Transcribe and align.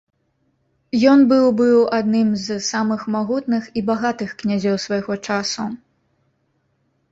Ён 1.11 1.19
быў 1.33 1.43
быў 1.59 1.79
адным 1.97 2.31
з 2.45 2.57
самых 2.71 3.05
магутных 3.17 3.69
і 3.81 3.85
багатых 3.91 4.29
князёў 4.43 4.83
свайго 4.87 5.13
часу. 5.31 5.71